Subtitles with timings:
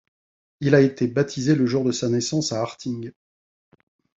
[0.61, 3.11] Il a été baptisé le jour de sa naissance à Harting.